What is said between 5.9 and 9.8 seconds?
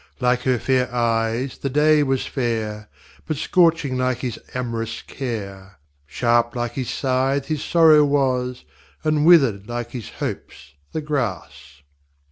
Sharp like his Sythe his Sorrow was, And wither'd